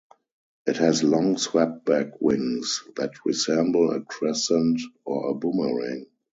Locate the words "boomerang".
5.35-6.07